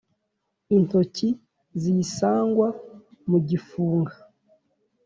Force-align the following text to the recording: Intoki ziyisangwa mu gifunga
Intoki 0.77 1.27
ziyisangwa 1.81 2.67
mu 3.29 3.37
gifunga 3.47 4.13